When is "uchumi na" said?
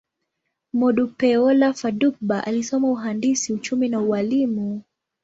3.53-3.99